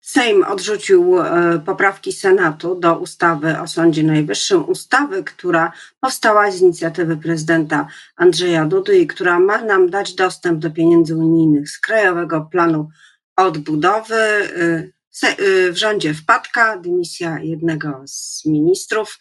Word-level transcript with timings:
Sejm 0.00 0.44
odrzucił 0.44 1.20
e, 1.20 1.58
poprawki 1.66 2.12
Senatu 2.12 2.74
do 2.74 2.98
ustawy 2.98 3.60
o 3.60 3.66
Sądzie 3.66 4.02
Najwyższym, 4.02 4.68
ustawy, 4.68 5.24
która 5.24 5.72
powstała 6.00 6.50
z 6.50 6.60
inicjatywy 6.60 7.16
prezydenta 7.16 7.86
Andrzeja 8.16 8.64
Dudy 8.64 8.98
i 8.98 9.06
która 9.06 9.40
ma 9.40 9.62
nam 9.62 9.90
dać 9.90 10.14
dostęp 10.14 10.58
do 10.58 10.70
pieniędzy 10.70 11.16
unijnych 11.16 11.70
z 11.70 11.78
Krajowego 11.78 12.48
Planu 12.52 12.88
Odbudowy. 13.36 14.14
E, 14.14 14.88
e, 15.22 15.72
w 15.72 15.76
rządzie 15.76 16.14
wpadka, 16.14 16.78
dymisja 16.78 17.38
jednego 17.38 18.02
z 18.06 18.44
ministrów, 18.44 19.18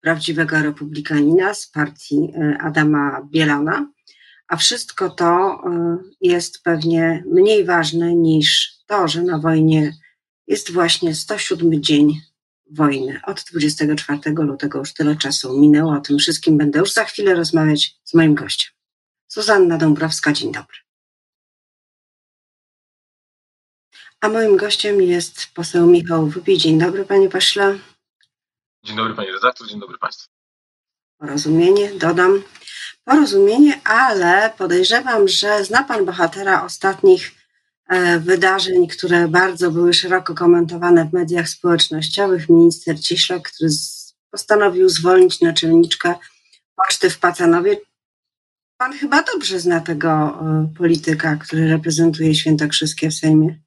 prawdziwego 0.00 0.62
republikanina 0.62 1.54
z 1.54 1.66
partii 1.66 2.32
Adama 2.60 3.28
Bielana 3.30 3.86
a 4.50 4.56
wszystko 4.56 5.10
to 5.10 5.60
jest 6.20 6.62
pewnie 6.62 7.24
mniej 7.26 7.64
ważne 7.64 8.14
niż 8.14 8.79
to, 8.90 9.08
że 9.08 9.22
na 9.22 9.38
wojnie 9.38 9.96
jest 10.46 10.72
właśnie 10.72 11.14
107 11.14 11.82
dzień 11.82 12.20
wojny. 12.70 13.20
Od 13.26 13.44
24 13.52 14.20
lutego 14.36 14.78
już 14.78 14.92
tyle 14.92 15.16
czasu 15.16 15.60
minęło. 15.60 15.92
O 15.92 16.00
tym 16.00 16.18
wszystkim 16.18 16.58
będę 16.58 16.78
już 16.78 16.92
za 16.92 17.04
chwilę 17.04 17.34
rozmawiać 17.34 17.96
z 18.04 18.14
moim 18.14 18.34
gościem. 18.34 18.72
Suzanna 19.28 19.78
Dąbrowska, 19.78 20.32
dzień 20.32 20.52
dobry. 20.52 20.76
A 24.20 24.28
moim 24.28 24.56
gościem 24.56 25.02
jest 25.02 25.46
poseł 25.54 25.86
Michał 25.86 26.26
Wypij. 26.26 26.58
Dzień 26.58 26.78
dobry, 26.78 27.04
panie 27.04 27.28
pośle. 27.28 27.78
Dzień 28.84 28.96
dobry, 28.96 29.14
panie 29.14 29.32
redaktor, 29.32 29.68
dzień 29.68 29.80
dobry 29.80 29.98
państwu. 29.98 30.28
Porozumienie, 31.18 31.92
dodam. 31.94 32.42
Porozumienie, 33.04 33.80
ale 33.84 34.52
podejrzewam, 34.58 35.28
że 35.28 35.64
zna 35.64 35.84
pan 35.84 36.04
bohatera 36.04 36.64
ostatnich 36.64 37.39
wydarzeń, 38.20 38.86
które 38.86 39.28
bardzo 39.28 39.70
były 39.70 39.94
szeroko 39.94 40.34
komentowane 40.34 41.04
w 41.04 41.12
mediach 41.12 41.48
społecznościowych. 41.48 42.48
Minister 42.48 43.00
Cieślak, 43.00 43.42
który 43.42 43.70
postanowił 44.30 44.88
zwolnić 44.88 45.40
naczelniczkę 45.40 46.14
poczty 46.76 47.10
w 47.10 47.18
Pacanowie. 47.18 47.76
Pan 48.76 48.92
chyba 48.92 49.22
dobrze 49.22 49.60
zna 49.60 49.80
tego 49.80 50.10
e, 50.10 50.72
polityka, 50.78 51.36
który 51.36 51.68
reprezentuje 51.68 52.34
Świętokrzyskie 52.34 53.10
w 53.10 53.14
Sejmie. 53.14 53.58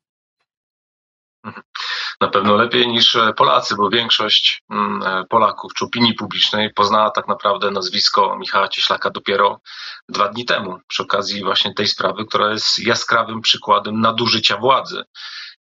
Na 2.23 2.29
pewno 2.29 2.55
lepiej 2.55 2.87
niż 2.87 3.15
e, 3.15 3.33
Polacy, 3.33 3.75
bo 3.75 3.89
większość 3.89 4.63
mm, 4.69 5.03
e, 5.03 5.25
Polaków 5.29 5.73
czy 5.73 5.85
opinii 5.85 6.13
publicznej 6.13 6.73
poznała 6.73 7.11
tak 7.11 7.27
naprawdę 7.27 7.71
nazwisko 7.71 8.37
Michała 8.39 8.67
Cieślaka 8.67 9.09
dopiero 9.09 9.61
dwa 10.09 10.29
dni 10.29 10.45
temu, 10.45 10.79
przy 10.87 11.03
okazji 11.03 11.43
właśnie 11.43 11.73
tej 11.73 11.87
sprawy, 11.87 12.25
która 12.25 12.51
jest 12.51 12.79
jaskrawym 12.79 13.41
przykładem 13.41 14.01
nadużycia 14.01 14.57
władzy 14.57 15.03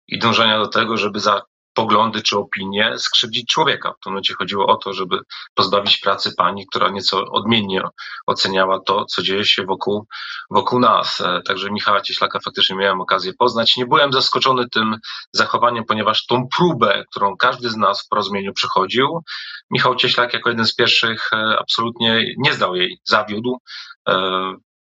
i 0.08 0.18
dążenia 0.18 0.58
do 0.58 0.68
tego, 0.68 0.96
żeby 0.96 1.20
za 1.20 1.42
poglądy 1.78 2.22
czy 2.22 2.38
opinie 2.38 2.98
skrzywdzić 2.98 3.46
człowieka. 3.48 3.92
W 3.92 4.04
tym 4.04 4.12
momencie 4.12 4.34
chodziło 4.34 4.66
o 4.66 4.76
to, 4.76 4.92
żeby 4.92 5.20
pozbawić 5.54 5.98
pracy 5.98 6.34
pani, 6.36 6.66
która 6.66 6.88
nieco 6.88 7.24
odmiennie 7.24 7.82
oceniała 8.26 8.80
to, 8.80 9.04
co 9.04 9.22
dzieje 9.22 9.44
się 9.44 9.64
wokół, 9.64 10.06
wokół 10.50 10.80
nas. 10.80 11.20
E, 11.20 11.42
także 11.42 11.70
Michała 11.70 12.00
Cieślaka 12.00 12.40
faktycznie 12.44 12.76
miałem 12.76 13.00
okazję 13.00 13.32
poznać. 13.38 13.76
Nie 13.76 13.86
byłem 13.86 14.12
zaskoczony 14.12 14.68
tym 14.68 14.96
zachowaniem, 15.32 15.84
ponieważ 15.84 16.26
tą 16.26 16.48
próbę, 16.56 17.04
którą 17.10 17.36
każdy 17.36 17.70
z 17.70 17.76
nas 17.76 18.02
w 18.02 18.08
porozumieniu 18.08 18.52
przechodził, 18.52 19.22
Michał 19.70 19.96
Cieślak 19.96 20.34
jako 20.34 20.50
jeden 20.50 20.66
z 20.66 20.74
pierwszych 20.74 21.32
e, 21.32 21.58
absolutnie 21.58 22.34
nie 22.38 22.52
zdał 22.52 22.76
jej, 22.76 23.00
zawiódł. 23.04 23.58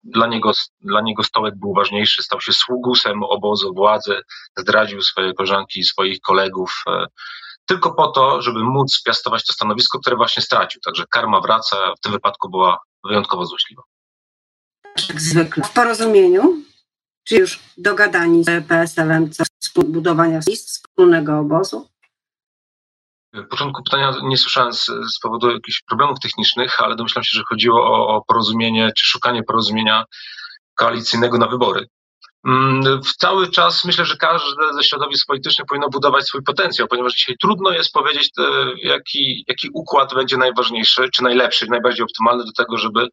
Dla 0.05 0.27
niego, 0.27 0.53
dla 0.81 1.01
niego 1.01 1.23
stołek 1.25 1.55
był 1.57 1.75
ważniejszy, 1.75 2.23
stał 2.23 2.41
się 2.41 2.53
sługusem 2.53 3.23
obozu 3.23 3.75
władzy, 3.75 4.21
zdradził 4.59 5.03
swoje 5.03 5.35
koleżanki 5.35 5.81
i 5.81 5.85
swoich 5.85 6.21
kolegów 6.21 6.83
e, 6.87 7.07
tylko 7.67 7.95
po 7.95 8.07
to, 8.09 8.43
żeby 8.43 8.65
móc 8.65 9.03
piastować 9.03 9.47
to 9.47 9.53
stanowisko, 9.53 9.99
które 9.99 10.17
właśnie 10.17 10.43
stracił. 10.43 10.81
Także 10.81 11.05
karma 11.11 11.41
wraca, 11.41 11.77
w 11.99 12.01
tym 12.01 12.13
wypadku 12.13 12.51
była 12.51 12.79
wyjątkowo 13.05 13.47
złośliwa. 13.47 13.83
Jak 15.09 15.21
zwykle. 15.21 15.65
W 15.65 15.73
porozumieniu, 15.73 16.63
czy 17.25 17.37
już 17.37 17.61
dogadani 17.79 18.45
z 18.45 18.67
PSL-em 18.67 19.31
co 19.31 19.45
budowania 19.83 20.41
wspólnego 20.41 21.39
obozu? 21.39 21.89
W 23.35 23.49
początku 23.49 23.83
pytania 23.83 24.13
nie 24.23 24.37
słyszałem 24.37 24.73
z, 24.73 24.87
z, 24.87 25.19
powodu 25.23 25.51
jakichś 25.51 25.83
problemów 25.83 26.21
technicznych, 26.21 26.81
ale 26.81 26.97
domyślam 26.97 27.25
się, 27.25 27.37
że 27.37 27.43
chodziło 27.49 27.85
o, 27.85 28.17
o 28.17 28.25
porozumienie 28.25 28.91
czy 28.97 29.07
szukanie 29.07 29.43
porozumienia 29.43 30.05
koalicyjnego 30.75 31.39
na 31.39 31.47
wybory. 31.47 31.87
Mm, 32.47 33.03
w 33.03 33.17
cały 33.17 33.51
czas 33.51 33.85
myślę, 33.85 34.05
że 34.05 34.17
każde 34.17 34.73
ze 34.75 34.85
środowisk 34.85 35.27
politycznych 35.27 35.67
powinno 35.67 35.89
budować 35.89 36.25
swój 36.25 36.43
potencjał, 36.43 36.89
ponieważ 36.89 37.13
dzisiaj 37.13 37.37
trudno 37.41 37.71
jest 37.71 37.93
powiedzieć, 37.93 38.31
jaki, 38.83 39.45
jaki 39.49 39.69
układ 39.75 40.15
będzie 40.15 40.37
najważniejszy, 40.37 41.09
czy 41.15 41.23
najlepszy, 41.23 41.67
najbardziej 41.71 42.05
optymalny 42.05 42.45
do 42.45 42.53
tego, 42.53 42.79
żeby 42.79 43.09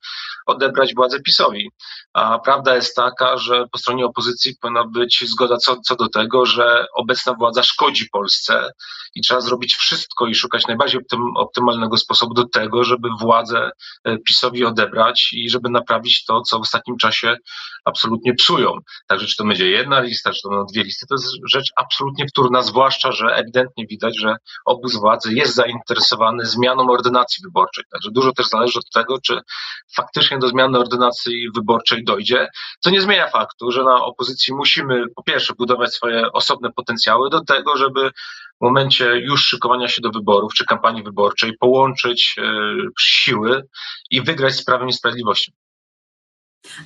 odebrać 0.45 0.95
władzę 0.95 1.19
PiSowi. 1.19 1.69
A 2.13 2.39
prawda 2.39 2.75
jest 2.75 2.95
taka, 2.95 3.37
że 3.37 3.65
po 3.71 3.77
stronie 3.77 4.05
opozycji 4.05 4.55
powinna 4.61 4.83
być 4.87 5.23
zgoda 5.27 5.57
co, 5.57 5.75
co 5.87 5.95
do 5.95 6.09
tego, 6.09 6.45
że 6.45 6.85
obecna 6.95 7.33
władza 7.33 7.63
szkodzi 7.63 8.09
Polsce 8.11 8.71
i 9.15 9.21
trzeba 9.21 9.41
zrobić 9.41 9.75
wszystko 9.75 10.27
i 10.27 10.35
szukać 10.35 10.67
najbardziej 10.67 11.01
optymalnego 11.37 11.97
sposobu 11.97 12.33
do 12.33 12.47
tego, 12.47 12.83
żeby 12.83 13.09
władzę 13.19 13.71
e, 14.03 14.17
PiSowi 14.17 14.65
odebrać 14.65 15.29
i 15.33 15.49
żeby 15.49 15.69
naprawić 15.69 16.25
to, 16.25 16.41
co 16.41 16.59
w 16.59 16.61
ostatnim 16.61 16.97
czasie 16.97 17.37
absolutnie 17.85 18.33
psują. 18.33 18.71
Także 19.17 19.31
czy 19.31 19.37
to 19.37 19.45
będzie 19.45 19.69
jedna 19.69 19.99
lista, 19.99 20.31
czy 20.31 20.41
to 20.41 20.49
będą 20.49 20.65
dwie 20.65 20.83
listy, 20.83 21.05
to 21.09 21.15
jest 21.15 21.27
rzecz 21.45 21.71
absolutnie 21.75 22.25
wtórna, 22.27 22.61
zwłaszcza, 22.61 23.11
że 23.11 23.25
ewidentnie 23.25 23.85
widać, 23.87 24.19
że 24.19 24.35
obóz 24.65 24.95
władzy 24.95 25.33
jest 25.33 25.55
zainteresowany 25.55 26.45
zmianą 26.45 26.89
ordynacji 26.89 27.43
wyborczej. 27.43 27.83
Także 27.91 28.11
dużo 28.11 28.31
też 28.31 28.47
zależy 28.47 28.79
od 28.79 28.89
tego, 28.93 29.21
czy 29.21 29.39
faktycznie 29.95 30.39
do 30.39 30.47
zmiany 30.47 30.79
ordynacji 30.79 31.47
wyborczej 31.55 32.03
dojdzie, 32.03 32.47
co 32.79 32.89
nie 32.89 33.01
zmienia 33.01 33.27
faktu, 33.27 33.71
że 33.71 33.83
na 33.83 34.05
opozycji 34.05 34.53
musimy 34.53 35.03
po 35.15 35.23
pierwsze 35.23 35.53
budować 35.57 35.93
swoje 35.93 36.31
osobne 36.31 36.71
potencjały 36.71 37.29
do 37.29 37.41
tego, 37.45 37.77
żeby 37.77 38.11
w 38.61 38.61
momencie 38.61 39.05
już 39.05 39.45
szykowania 39.45 39.87
się 39.87 40.01
do 40.01 40.09
wyborów 40.09 40.53
czy 40.53 40.65
kampanii 40.65 41.03
wyborczej 41.03 41.57
połączyć 41.59 42.35
e, 42.37 42.43
siły 42.99 43.67
i 44.11 44.21
wygrać 44.21 44.53
z 44.53 44.65
Prawem 44.65 44.89
i 44.89 44.93
Sprawiedliwością. 44.93 45.51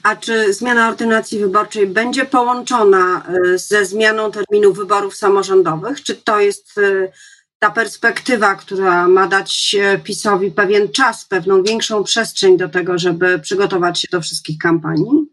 A 0.04 0.16
czy 0.16 0.54
zmiana 0.54 0.90
ordynacji 0.90 1.40
wyborczej 1.40 1.88
będzie 1.88 2.26
połączona 2.26 3.26
e, 3.26 3.58
ze 3.58 3.86
zmianą 3.86 4.32
terminu 4.32 4.74
wyborów 4.74 5.16
samorządowych? 5.16 6.04
Czy 6.04 6.16
to 6.16 6.40
jest 6.40 6.78
e, 6.78 7.12
ta 7.60 7.72
perspektywa, 7.72 8.56
która 8.56 9.08
ma 9.08 9.28
dać 9.28 9.76
PiSowi 10.04 10.52
pewien 10.52 10.92
czas, 10.92 11.26
pewną 11.26 11.64
większą 11.64 12.04
przestrzeń 12.04 12.58
do 12.58 12.70
tego, 12.70 12.98
żeby 12.98 13.40
przygotować 13.40 14.02
się 14.02 14.08
do 14.12 14.22
wszystkich 14.22 14.58
kampanii? 14.58 15.32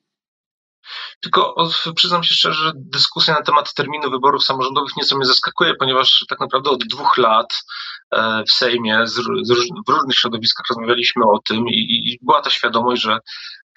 Tylko 1.20 1.68
przyznam 1.94 2.24
się 2.24 2.34
szczerze, 2.34 2.62
że 2.62 2.72
dyskusja 2.74 3.34
na 3.34 3.42
temat 3.42 3.74
terminu 3.74 4.10
wyborów 4.10 4.44
samorządowych 4.44 4.96
nieco 4.96 5.16
mnie 5.16 5.26
zaskakuje, 5.26 5.74
ponieważ 5.74 6.24
tak 6.28 6.40
naprawdę 6.40 6.70
od 6.70 6.84
dwóch 6.84 7.16
lat 7.16 7.54
e, 8.10 8.44
w 8.48 8.52
Sejmie 8.52 9.04
w 9.86 9.90
różnych 9.90 10.16
środowiskach 10.16 10.64
rozmawialiśmy 10.70 11.24
o 11.24 11.38
tym 11.48 11.68
i, 11.68 12.12
i 12.12 12.18
była 12.22 12.42
ta 12.42 12.50
świadomość, 12.50 13.02
że 13.02 13.18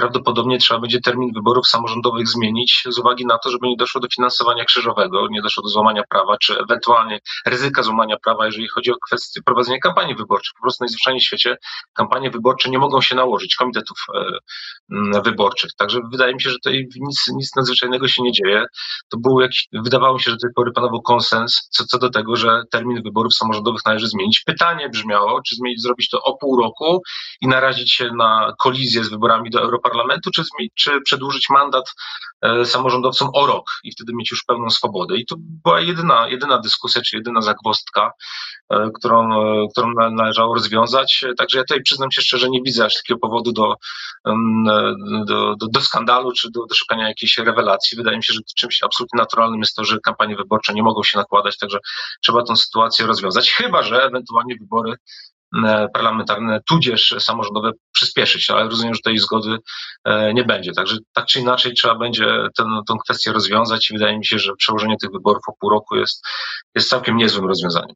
prawdopodobnie 0.02 0.58
trzeba 0.58 0.80
będzie 0.80 1.02
termin 1.02 1.34
wyborów 1.34 1.68
samorządowych 1.68 2.28
zmienić 2.28 2.84
z 2.90 3.00
uwagi 3.00 3.26
na 3.26 3.38
to, 3.38 3.50
żeby 3.50 3.68
nie 3.68 3.76
doszło 3.78 4.02
do 4.02 4.08
finansowania 4.16 4.66
krzyżowego, 4.66 5.28
nie 5.32 5.42
doszło 5.42 5.64
do 5.64 5.70
złamania 5.70 6.04
prawa, 6.10 6.38
czy 6.38 6.60
ewentualnie 6.60 7.20
ryzyka 7.46 7.84
złamania 7.84 8.18
prawa, 8.24 8.46
jeżeli 8.46 8.68
chodzi 8.68 8.92
o 8.92 8.96
kwestię 9.08 9.42
prowadzenia 9.46 9.80
kampanii 9.80 10.16
wyborczych. 10.16 10.54
Po 10.58 10.62
prostu 10.62 10.84
najzwyczajniej 10.84 11.22
w 11.22 11.24
świecie 11.24 11.58
kampanie 11.94 12.32
wyborcze 12.32 12.70
nie 12.70 12.80
mogą 12.80 13.02
się 13.02 13.16
nałożyć 13.16 13.56
komitetów 13.56 13.98
e, 14.14 15.22
wyborczych. 15.22 15.72
Także 15.78 16.00
wydaje 16.12 16.34
mi 16.34 16.42
się, 16.42 16.50
że 16.50 16.56
tutaj 16.56 16.88
nic, 16.96 17.28
nic 17.36 17.56
nadzwyczajnego 17.56 18.08
się 18.08 18.24
nie 18.24 18.32
dzieje. 18.32 18.66
To 19.10 19.18
był 19.18 19.40
jakiś, 19.40 19.68
wydawało 19.74 20.14
mi 20.14 20.22
się, 20.22 20.32
że 20.32 20.38
do 20.38 20.42
tej 20.42 20.54
pory 20.56 20.72
panował 20.72 21.02
konsens 21.02 21.68
co, 21.72 21.86
co 21.86 21.98
do 21.98 22.10
tego, 22.10 22.36
że 22.36 22.62
termin 22.72 23.04
wyborów 23.04 23.34
samorządowych 23.34 23.82
należy 23.86 24.08
zmienić. 24.08 24.44
Pytanie 24.46 24.90
brzmiało, 24.90 25.42
czy 25.42 25.56
zmienić, 25.56 25.82
zrobić 25.82 26.10
to 26.10 26.24
o 26.24 26.38
pół 26.38 26.62
roku 26.62 27.02
i 27.42 27.48
narazić 27.48 27.94
się 27.94 28.10
na 28.18 28.54
kolizję 28.60 29.04
z 29.04 29.10
wyborami 29.10 29.50
do 29.50 29.62
Europarlamentu, 29.62 29.91
parlamentu, 29.92 30.32
czy, 30.32 30.44
czy 30.76 31.02
przedłużyć 31.02 31.50
mandat 31.50 31.94
e, 32.42 32.66
samorządowcom 32.66 33.30
o 33.34 33.46
rok 33.46 33.66
i 33.84 33.92
wtedy 33.92 34.14
mieć 34.16 34.32
już 34.32 34.44
pełną 34.44 34.70
swobodę. 34.70 35.18
I 35.18 35.26
to 35.26 35.36
była 35.40 35.82
jedyna, 35.82 36.28
jedyna 36.28 36.60
dyskusja, 36.60 37.02
czy 37.02 37.16
jedyna 37.16 37.42
zagwostka, 37.42 38.12
e, 38.70 38.90
którą, 38.96 39.42
e, 39.42 39.68
którą 39.72 39.94
należało 40.12 40.54
rozwiązać. 40.54 41.26
Także 41.38 41.58
ja 41.58 41.64
tutaj 41.64 41.84
przyznam 41.84 42.12
się 42.12 42.22
szczerze, 42.22 42.50
nie 42.50 42.62
widzę 42.62 42.86
aż 42.86 42.96
takiego 42.96 43.20
powodu 43.20 43.52
do, 43.52 43.76
do, 45.26 45.56
do, 45.56 45.68
do 45.68 45.82
skandalu, 45.82 46.32
czy 46.32 46.52
do, 46.52 46.66
do 46.66 46.76
szukania 46.76 47.08
jakiejś 47.08 47.38
rewelacji. 47.38 47.98
Wydaje 47.98 48.18
mi 48.18 48.24
się, 48.24 48.34
że 48.34 48.40
czymś 48.56 48.84
absolutnie 48.84 49.18
naturalnym 49.18 49.60
jest 49.60 49.76
to, 49.76 49.84
że 49.86 50.00
kampanie 50.00 50.36
wyborcze 50.36 50.74
nie 50.74 50.84
mogą 50.84 51.04
się 51.04 51.18
nakładać, 51.18 51.58
także 51.58 51.80
trzeba 52.24 52.44
tę 52.44 52.56
sytuację 52.56 53.06
rozwiązać, 53.06 53.52
chyba 53.52 53.84
że 53.84 54.04
ewentualnie 54.04 54.56
wybory 54.60 54.96
parlamentarne, 55.94 56.60
tudzież 56.70 57.16
samorządowe 57.20 57.72
przyspieszyć, 57.92 58.50
ale 58.50 58.70
rozumiem, 58.70 58.96
że 58.96 59.02
tej 59.02 59.18
zgody 59.18 59.58
nie 60.34 60.44
będzie. 60.44 60.72
Także 60.72 60.98
tak 61.14 61.26
czy 61.26 61.40
inaczej 61.40 61.74
trzeba 61.74 61.96
będzie 61.96 62.26
tę, 62.58 62.64
tę 62.88 62.94
kwestię 63.04 63.32
rozwiązać 63.32 63.90
i 63.90 63.94
wydaje 63.94 64.18
mi 64.18 64.26
się, 64.26 64.40
że 64.40 64.56
przełożenie 64.56 64.96
tych 65.02 65.12
wyborów 65.12 65.42
o 65.48 65.54
pół 65.60 65.70
roku 65.70 65.96
jest, 65.96 66.26
jest 66.76 66.90
całkiem 66.90 67.18
niezłym 67.18 67.48
rozwiązaniem. 67.48 67.96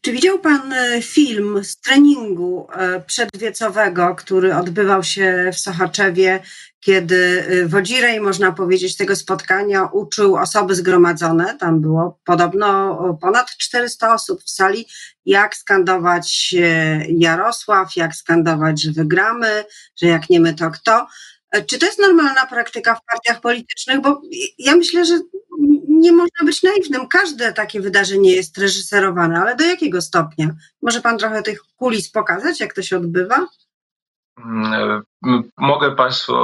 Czy 0.00 0.12
widział 0.12 0.38
Pan 0.38 0.72
e, 0.72 1.02
film 1.02 1.64
z 1.64 1.76
treningu 1.76 2.66
e, 2.72 3.00
przedwiecowego, 3.00 4.14
który 4.14 4.56
odbywał 4.56 5.02
się 5.02 5.50
w 5.52 5.60
Sochaczewie, 5.60 6.42
kiedy 6.80 7.44
e, 7.48 7.66
Wodzirej, 7.66 8.20
można 8.20 8.52
powiedzieć, 8.52 8.96
tego 8.96 9.16
spotkania 9.16 9.84
uczył 9.92 10.36
osoby 10.36 10.74
zgromadzone, 10.74 11.56
tam 11.60 11.80
było 11.80 12.18
podobno 12.24 12.98
ponad 13.20 13.50
400 13.50 14.14
osób 14.14 14.42
w 14.42 14.50
sali, 14.50 14.86
jak 15.26 15.56
skandować 15.56 16.54
Jarosław, 17.08 17.96
jak 17.96 18.14
skandować, 18.14 18.82
że 18.82 18.92
wygramy, 18.92 19.64
że 20.02 20.06
jak 20.06 20.30
nie 20.30 20.40
my, 20.40 20.54
to 20.54 20.70
kto. 20.70 21.06
Czy 21.66 21.78
to 21.78 21.86
jest 21.86 21.98
normalna 21.98 22.46
praktyka 22.46 22.94
w 22.94 23.04
partiach 23.04 23.40
politycznych? 23.40 24.00
Bo 24.00 24.20
ja 24.58 24.76
myślę, 24.76 25.04
że 25.04 25.18
nie 26.04 26.12
można 26.12 26.44
być 26.44 26.62
naiwnym. 26.62 27.08
Każde 27.08 27.52
takie 27.52 27.80
wydarzenie 27.80 28.32
jest 28.32 28.58
reżyserowane, 28.58 29.40
ale 29.40 29.56
do 29.56 29.64
jakiego 29.64 30.02
stopnia? 30.02 30.50
Może 30.82 31.00
pan 31.00 31.18
trochę 31.18 31.42
tych 31.42 31.60
kulis 31.76 32.10
pokazać, 32.10 32.60
jak 32.60 32.74
to 32.74 32.82
się 32.82 32.96
odbywa? 32.96 33.46
Mm, 34.38 35.02
mogę 35.58 35.96
Państwu 35.96 36.34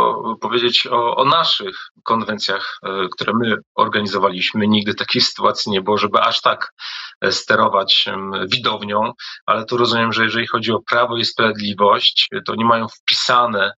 powiedzieć 0.40 0.86
o, 0.86 1.16
o, 1.16 1.24
naszych 1.24 1.76
konwencjach, 2.02 2.78
e, 2.82 3.08
które 3.12 3.32
my 3.34 3.56
organizowaliśmy. 3.74 4.66
Nigdy 4.66 4.94
takiej 4.94 5.22
sytuacji 5.30 5.72
nie 5.72 5.82
było, 5.82 5.98
żeby 5.98 6.20
aż 6.20 6.40
tak 6.40 6.72
e, 7.20 7.32
sterować 7.32 8.08
widownią, 8.52 9.12
ale 9.46 9.64
tu 9.64 9.76
rozumiem, 9.76 10.12
że 10.12 10.24
jeżeli 10.24 10.46
chodzi 10.46 10.72
o 10.72 10.82
prawo 10.82 11.16
i 11.16 11.24
sprawiedliwość, 11.24 12.28
to 12.46 12.54
nie 12.54 12.64
mają 12.64 12.86
wpisane 12.88 13.72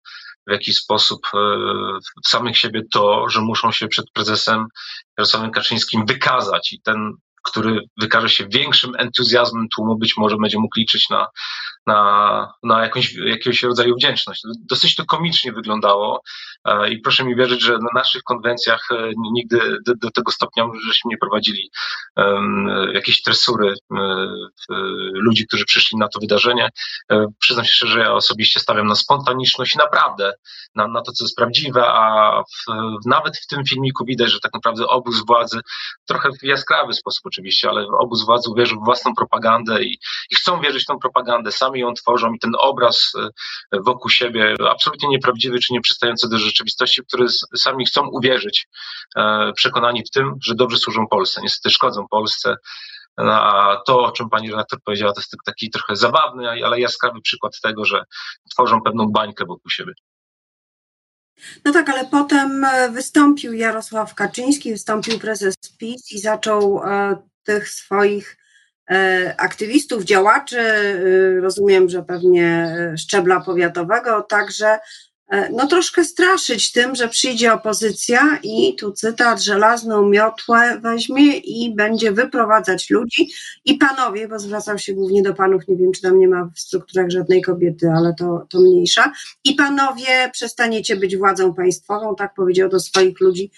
w 0.48 0.52
jakiś 0.52 0.78
sposób 0.78 1.20
e, 1.34 1.38
w 2.26 2.30
samych 2.30 2.58
siebie 2.58 2.82
to, 2.94 3.30
że 3.30 3.42
muszą 3.42 3.72
się 3.72 3.88
przed 3.88 4.06
prezesem 4.14 4.66
Jarosławem 5.18 5.52
Kaczyńskim 5.52 6.06
wykazać 6.06 6.74
i 6.74 6.82
ten 6.82 7.14
który 7.44 7.80
wykaże 8.02 8.30
się 8.30 8.48
większym 8.48 8.92
entuzjazmem 8.98 9.68
tłumu, 9.76 9.98
być 9.98 10.14
może 10.18 10.38
będzie 10.38 10.60
mógł 10.60 10.80
liczyć 10.80 11.10
na, 11.10 11.28
na, 11.88 12.54
na 12.64 12.84
jakąś, 12.84 13.14
jakiegoś 13.14 13.64
rodzaju 13.64 13.96
wdzięczność. 13.96 14.42
Dosyć 14.70 14.96
to 14.96 15.06
komicznie 15.06 15.52
wyglądało 15.52 16.22
e, 16.66 16.90
i 16.90 17.00
proszę 17.00 17.24
mi 17.24 17.36
wierzyć, 17.36 17.62
że 17.62 17.74
na 17.74 17.90
naszych 17.96 18.24
konwencjach 18.24 18.82
e, 18.92 19.12
nigdy 19.32 19.78
do, 19.86 19.96
do 19.96 20.12
tego 20.12 20.32
stopnia, 20.32 20.68
żeśmy 20.88 21.10
nie 21.10 21.18
prowadzili 21.18 21.70
um, 22.16 22.70
jakieś 22.94 23.22
tresury 23.22 23.74
um, 23.90 24.00
ludzi, 25.14 25.48
którzy 25.48 25.66
przyszli 25.66 25.98
na 25.98 26.08
to 26.08 26.20
wydarzenie. 26.20 26.70
Przyznam 27.40 27.66
się 27.66 27.72
szczerze, 27.72 27.94
że 27.94 28.00
ja 28.00 28.14
osobiście 28.14 28.60
stawiam 28.60 28.88
na 28.88 28.96
spontaniczność 28.96 29.76
i 29.76 29.78
naprawdę 29.78 30.34
na, 30.76 30.88
na 30.88 31.02
to, 31.02 31.12
co 31.12 31.26
jest 31.26 31.36
prawdziwe, 31.36 31.84
a 31.88 32.44
w, 32.44 32.72
nawet 33.06 33.38
w 33.38 33.48
tym 33.48 33.66
filmiku 33.66 34.06
widać, 34.06 34.32
że 34.32 34.40
tak 34.40 34.54
naprawdę 34.54 34.88
obóz 34.88 35.26
władzy 35.26 35.60
trochę 36.08 36.30
w 36.42 36.44
jaskrawy 36.44 36.94
sposób 36.94 37.26
oczywiście, 37.26 37.70
ale 37.70 37.88
obóz 37.88 38.26
władzy 38.26 38.50
uwierzył 38.50 38.82
w 38.82 38.86
własną 38.86 39.16
propagandę 39.16 39.84
i, 39.84 40.00
i 40.32 40.36
chcą 40.36 40.62
wierzyć 40.62 40.84
w 40.84 40.88
tą 40.88 41.00
propagandę, 41.00 41.52
sami 41.72 41.80
ją 41.80 41.94
tworzą 41.94 42.34
i 42.34 42.40
ten 42.40 42.52
obraz 42.60 43.12
e, 43.74 43.80
wokół 43.82 44.10
siebie, 44.10 44.56
absolutnie 44.70 45.10
nieprawdziwy 45.10 45.60
czy 45.60 45.74
nieprzystający 45.74 46.30
do 46.30 46.38
rzeczywistości, 46.38 47.02
w 47.02 47.08
który 47.08 47.26
sami 47.58 47.86
chcą 47.86 48.08
uwierzyć, 48.08 48.68
e, 49.16 49.52
przekonani 49.56 50.04
w 50.04 50.10
tym, 50.10 50.36
że 50.44 50.56
dobrze 50.56 50.78
służą 50.78 51.08
Polsce. 51.08 51.42
Niestety 51.42 51.74
szkodzą 51.74 52.08
Polsce. 52.08 52.56
A 53.18 53.78
to, 53.88 54.00
o 54.04 54.12
czym 54.12 54.30
pani 54.30 54.52
redaktor 54.52 54.80
powiedziała, 54.86 55.14
to 55.14 55.20
jest 55.20 55.36
taki 55.46 55.70
trochę 55.70 55.96
zabawny, 55.96 56.50
ale 56.50 56.80
jaskrawy 56.80 57.22
przykład 57.22 57.54
tego, 57.62 57.86
że 57.86 58.04
tworzą 58.52 58.82
pewną 58.82 59.08
bańkę 59.08 59.46
wokół 59.46 59.70
siebie. 59.70 59.94
No 61.66 61.72
tak, 61.72 61.90
ale 61.90 62.06
potem 62.06 62.66
e, 62.66 62.90
wystąpił 62.90 63.54
Jarosław 63.54 64.16
Kaczyński, 64.16 64.72
wystąpił 64.72 65.20
prezes 65.20 65.56
PiS 65.80 66.12
i 66.12 66.20
zaczął 66.20 66.82
tych 67.44 67.70
swoich 67.70 68.41
aktywistów, 69.38 70.04
działaczy, 70.04 70.60
rozumiem, 71.42 71.90
że 71.90 72.04
pewnie 72.04 72.76
szczebla 72.98 73.40
powiatowego, 73.40 74.22
także 74.22 74.80
E, 75.32 75.50
no 75.50 75.68
troszkę 75.68 76.04
straszyć 76.04 76.72
tym, 76.72 76.96
że 76.96 77.08
przyjdzie 77.08 77.54
opozycja 77.54 78.40
i 78.44 78.76
tu 78.76 78.92
cytat, 78.92 79.42
żelazną 79.42 80.10
miotłę 80.10 80.80
weźmie 80.80 81.38
i 81.38 81.76
będzie 81.76 82.12
wyprowadzać 82.12 82.90
ludzi 82.90 83.30
i 83.66 83.78
panowie, 83.78 84.28
bo 84.28 84.40
zwracał 84.40 84.78
się 84.78 84.94
głównie 84.94 85.24
do 85.24 85.34
panów, 85.34 85.68
nie 85.68 85.78
wiem 85.78 85.92
czy 85.92 86.02
tam 86.02 86.20
nie 86.20 86.28
ma 86.28 86.50
w 86.56 86.60
strukturach 86.60 87.10
żadnej 87.10 87.42
kobiety, 87.42 87.92
ale 87.96 88.14
to, 88.20 88.48
to 88.50 88.62
mniejsza, 88.62 89.12
i 89.44 89.56
panowie 89.56 90.30
przestaniecie 90.34 90.96
być 90.96 91.18
władzą 91.18 91.54
państwową, 91.54 92.16
tak 92.16 92.34
powiedział 92.34 92.70
do 92.70 92.80
swoich 92.80 93.20
ludzi. 93.20 93.52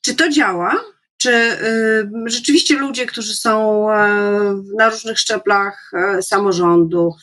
Czy 0.00 0.14
to 0.14 0.28
działa? 0.28 0.80
Czy 1.22 1.30
y, 1.30 2.10
rzeczywiście 2.26 2.78
ludzie, 2.78 3.06
którzy 3.06 3.34
są 3.34 3.86
y, 3.90 3.94
na 4.76 4.88
różnych 4.90 5.18
szczeblach 5.18 5.90
y, 6.18 6.22
samorządu, 6.22 7.14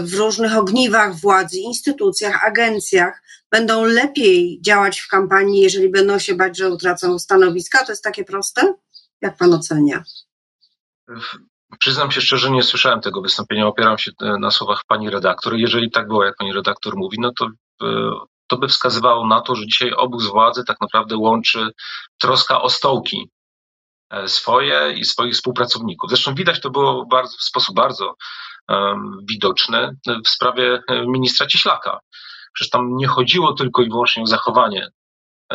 w 0.00 0.14
różnych 0.14 0.56
ogniwach 0.56 1.14
władzy, 1.14 1.58
instytucjach, 1.58 2.44
agencjach, 2.44 3.22
będą 3.50 3.84
lepiej 3.84 4.60
działać 4.62 5.00
w 5.00 5.08
kampanii, 5.08 5.60
jeżeli 5.60 5.88
będą 5.88 6.18
się 6.18 6.34
bać, 6.34 6.58
że 6.58 6.70
utracą 6.70 7.18
stanowiska? 7.18 7.84
To 7.84 7.92
jest 7.92 8.04
takie 8.04 8.24
proste? 8.24 8.74
Jak 9.20 9.36
pan 9.36 9.54
ocenia? 9.54 10.04
Przyznam 11.78 12.10
się 12.10 12.20
szczerze, 12.20 12.50
nie 12.50 12.62
słyszałem 12.62 13.00
tego 13.00 13.22
wystąpienia, 13.22 13.66
opieram 13.66 13.98
się 13.98 14.10
e, 14.20 14.38
na 14.38 14.50
słowach 14.50 14.80
pani 14.88 15.10
redaktor. 15.10 15.54
Jeżeli 15.54 15.90
tak 15.90 16.08
było, 16.08 16.24
jak 16.24 16.36
pani 16.36 16.52
redaktor 16.52 16.96
mówi, 16.96 17.16
no 17.20 17.32
to, 17.38 17.46
e, 17.82 18.10
to 18.46 18.56
by 18.56 18.68
wskazywało 18.68 19.26
na 19.26 19.40
to, 19.40 19.54
że 19.54 19.66
dzisiaj 19.66 19.92
obóz 19.92 20.26
władzy 20.26 20.64
tak 20.64 20.80
naprawdę 20.80 21.16
łączy 21.16 21.68
troska 22.18 22.62
o 22.62 22.70
stołki 22.70 23.16
e, 23.18 23.28
swoje 24.26 24.92
i 24.92 25.04
swoich 25.04 25.34
współpracowników. 25.34 26.10
Zresztą 26.10 26.34
widać 26.34 26.60
to 26.60 26.70
było 26.70 27.06
bardzo, 27.06 27.36
w 27.38 27.42
sposób 27.42 27.76
bardzo 27.76 28.14
um, 28.68 29.18
widoczny 29.28 29.90
w 30.24 30.28
sprawie 30.28 30.82
ministra 31.06 31.46
Cieślaka. 31.46 32.00
Przecież 32.54 32.70
tam 32.70 32.96
nie 32.96 33.06
chodziło 33.06 33.52
tylko 33.52 33.82
i 33.82 33.88
wyłącznie 33.88 34.22
o 34.22 34.26
zachowanie 34.26 34.82
e, 34.82 34.90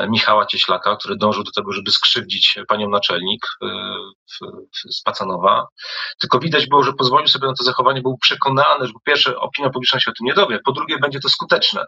Michała 0.07 0.45
Cieślaka, 0.45 0.95
który 0.95 1.15
dążył 1.17 1.43
do 1.43 1.51
tego, 1.51 1.71
żeby 1.71 1.91
skrzywdzić 1.91 2.59
panią 2.67 2.89
naczelnik 2.89 3.45
e, 3.63 3.67
z 4.91 5.01
Pacanowa. 5.01 5.67
Tylko 6.21 6.39
widać 6.39 6.67
było, 6.67 6.83
że 6.83 6.93
pozwolił 6.93 7.27
sobie 7.27 7.47
na 7.47 7.53
to 7.53 7.63
zachowanie, 7.63 8.01
był 8.01 8.17
przekonany, 8.17 8.87
że 8.87 8.93
po 8.93 8.99
pierwsze 8.99 9.37
opinia 9.37 9.69
publiczna 9.69 9.99
się 9.99 10.11
o 10.11 10.13
tym 10.13 10.25
nie 10.25 10.33
dowie, 10.33 10.59
po 10.65 10.71
drugie 10.71 10.99
będzie 10.99 11.19
to 11.19 11.29
skuteczne. 11.29 11.85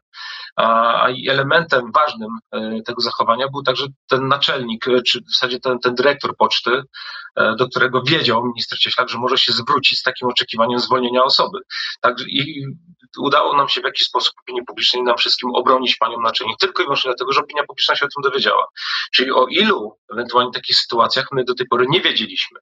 A 0.55 1.07
elementem 1.29 1.91
ważnym 1.91 2.29
e, 2.51 2.81
tego 2.85 3.01
zachowania 3.01 3.47
był 3.47 3.63
także 3.63 3.85
ten 4.09 4.27
naczelnik, 4.27 4.85
czy 5.07 5.19
w 5.19 5.33
zasadzie 5.33 5.59
ten, 5.59 5.79
ten 5.79 5.95
dyrektor 5.95 6.37
poczty, 6.37 6.83
do 7.57 7.67
którego 7.67 8.01
wiedział 8.01 8.43
minister 8.45 8.79
Cieślak, 8.79 9.09
że 9.09 9.17
może 9.17 9.37
się 9.37 9.51
zwrócić 9.51 10.00
z 10.00 10.03
takim 10.03 10.27
oczekiwaniem 10.27 10.79
zwolnienia 10.79 11.24
osoby. 11.24 11.59
Także 12.01 12.25
i 12.27 12.65
udało 13.18 13.58
nam 13.58 13.70
się 13.70 13.82
w 13.82 13.86
jakiś 13.86 14.08
sposób 14.08 14.34
opinii 14.41 14.65
publicznej 14.65 15.03
nam 15.03 15.18
wszystkim 15.18 15.50
obronić 15.56 15.96
panią 15.96 16.22
naczelnik, 16.22 16.58
tylko 16.60 16.82
i 16.82 16.86
wyłącznie 16.86 17.10
dlatego, 17.10 17.34
że 17.34 17.41
opinia 17.41 17.63
publiczna 17.68 17.96
się 17.96 18.06
o 18.06 18.10
tym 18.15 18.32
dowiedziała. 18.32 18.68
Czyli 19.15 19.32
o 19.32 19.48
ilu 19.48 19.98
ewentualnie 20.13 20.51
takich 20.51 20.75
sytuacjach 20.75 21.25
my 21.32 21.44
do 21.44 21.56
tej 21.56 21.68
pory 21.68 21.86
nie 21.89 22.01
wiedzieliśmy. 22.01 22.60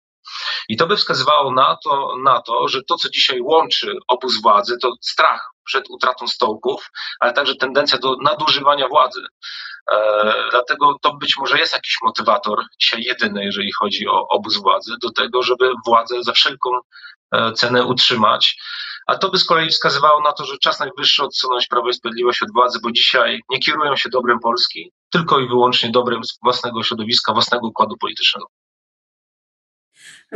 I 0.69 0.77
to 0.77 0.87
by 0.87 0.97
wskazywało 0.97 1.51
na 1.51 1.77
to, 1.83 2.15
na 2.23 2.41
to, 2.41 2.67
że 2.67 2.83
to, 2.83 2.95
co 2.95 3.09
dzisiaj 3.09 3.41
łączy 3.41 3.95
obóz 4.07 4.41
władzy, 4.41 4.77
to 4.81 4.93
strach 5.01 5.49
przed 5.65 5.89
utratą 5.89 6.27
stołków, 6.27 6.89
ale 7.19 7.33
także 7.33 7.55
tendencja 7.55 7.97
do 7.97 8.15
nadużywania 8.23 8.87
władzy. 8.87 9.21
E, 9.91 10.33
dlatego 10.51 10.95
to 11.01 11.13
być 11.13 11.37
może 11.37 11.57
jest 11.57 11.73
jakiś 11.73 11.97
motywator, 12.03 12.63
dzisiaj 12.81 13.01
jedyny, 13.03 13.45
jeżeli 13.45 13.71
chodzi 13.71 14.07
o 14.07 14.27
obóz 14.27 14.57
władzy, 14.57 14.95
do 15.01 15.11
tego, 15.11 15.43
żeby 15.43 15.71
władzę 15.85 16.23
za 16.23 16.31
wszelką 16.31 16.69
e, 17.31 17.53
cenę 17.53 17.85
utrzymać. 17.85 18.57
A 19.09 19.17
to 19.17 19.29
by 19.29 19.37
z 19.37 19.45
kolei 19.45 19.69
wskazywało 19.69 20.21
na 20.21 20.31
to, 20.31 20.45
że 20.45 20.57
czas 20.57 20.79
najwyższy 20.79 21.23
odsunąć 21.23 21.67
Prawo 21.67 21.89
i 21.89 21.93
Sprawiedliwość 21.93 22.43
od 22.43 22.53
władzy, 22.53 22.79
bo 22.83 22.91
dzisiaj 22.91 23.41
nie 23.49 23.59
kierują 23.59 23.95
się 23.95 24.09
dobrem 24.09 24.39
Polski, 24.39 24.91
tylko 25.09 25.39
i 25.39 25.47
wyłącznie 25.47 25.91
dobrem 25.91 26.21
własnego 26.43 26.83
środowiska, 26.83 27.33
własnego 27.33 27.67
układu 27.67 27.97
politycznego. 27.97 28.47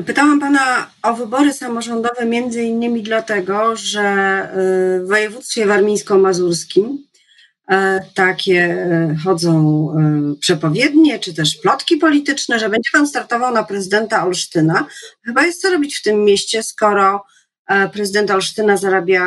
Pytałam 0.05 0.39
Pana 0.39 0.91
o 1.03 1.13
wybory 1.13 1.53
samorządowe 1.53 2.25
między 2.25 2.63
innymi 2.63 3.03
dlatego, 3.03 3.75
że 3.75 4.01
y, 5.01 5.05
w 5.05 5.07
województwie 5.07 5.65
warmińsko-mazurskim 5.65 6.97
e, 7.67 7.99
takie 8.15 8.59
e, 8.61 9.15
chodzą 9.23 9.87
przepowiednie, 10.39 11.19
czy 11.19 11.33
też 11.33 11.57
plotki 11.61 11.97
polityczne, 11.97 12.59
że 12.59 12.69
będzie 12.69 12.89
Pan 12.93 13.07
startował 13.07 13.53
na 13.53 13.63
prezydenta 13.63 14.25
Olsztyna. 14.25 14.87
Chyba 15.25 15.45
jest 15.45 15.61
co 15.61 15.69
robić 15.69 15.97
w 15.97 16.03
tym 16.03 16.23
mieście, 16.23 16.63
skoro 16.63 17.23
prezydent 17.93 18.31
Olsztyna 18.31 18.77
zarabia 18.77 19.23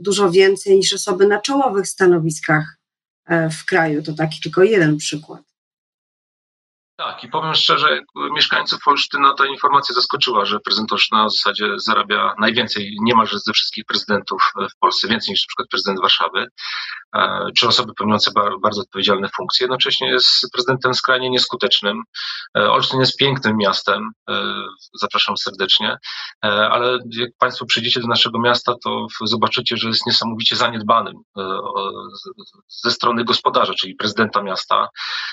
dużo 0.00 0.30
więcej 0.30 0.76
niż 0.76 0.92
osoby 0.92 1.26
na 1.26 1.40
czołowych 1.40 1.88
stanowiskach 1.88 2.78
w 3.50 3.64
kraju. 3.64 4.02
To 4.02 4.12
taki 4.12 4.40
tylko 4.40 4.62
jeden 4.62 4.96
przykład. 4.96 5.47
Tak, 6.98 7.24
i 7.24 7.28
powiem 7.28 7.54
szczerze, 7.54 8.00
mieszkańców 8.14 8.78
Olsztyna 8.86 9.34
ta 9.34 9.46
informacja 9.46 9.94
zaskoczyła, 9.94 10.44
że 10.44 10.60
prezydent 10.60 10.92
Olsztyna 10.92 11.26
w 11.26 11.32
zasadzie 11.32 11.66
zarabia 11.76 12.34
najwięcej 12.38 12.96
niemalże 13.00 13.38
ze 13.38 13.52
wszystkich 13.52 13.84
prezydentów 13.84 14.52
w 14.76 14.78
Polsce, 14.78 15.08
więcej 15.08 15.32
niż 15.32 15.46
przykład 15.46 15.68
prezydent 15.68 16.00
Warszawy, 16.00 16.46
e, 17.16 17.46
czy 17.56 17.68
osoby 17.68 17.94
pełniące 17.94 18.30
bardzo 18.62 18.80
odpowiedzialne 18.80 19.28
funkcje. 19.36 19.64
Jednocześnie 19.64 20.08
jest 20.10 20.52
prezydentem 20.52 20.94
skrajnie 20.94 21.30
nieskutecznym. 21.30 22.02
E, 22.56 22.70
Olsztyn 22.70 23.00
jest 23.00 23.16
pięknym 23.16 23.56
miastem, 23.56 24.10
e, 24.30 24.54
zapraszam 24.94 25.36
serdecznie, 25.36 25.96
ale 26.42 26.98
jak 27.10 27.30
Państwo 27.38 27.66
przyjdziecie 27.66 28.00
do 28.00 28.06
naszego 28.06 28.38
miasta, 28.38 28.74
to 28.84 29.06
zobaczycie, 29.24 29.76
że 29.76 29.88
jest 29.88 30.06
niesamowicie 30.06 30.56
zaniedbanym 30.56 31.14
ze 32.68 32.90
strony 32.90 33.24
gospodarza, 33.24 33.74
czyli 33.74 33.94
prezydenta 33.94 34.42
miasta. 34.42 34.88